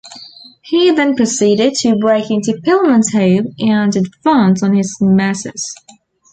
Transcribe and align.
He 0.63 0.89
then 0.89 1.15
proceeded 1.15 1.75
to 1.81 1.95
break 1.95 2.31
into 2.31 2.53
Pillman's 2.53 3.13
home 3.13 3.53
and 3.59 3.95
advance 3.95 4.63
on 4.63 4.73
his 4.73 4.97
nemesis. 4.99 5.75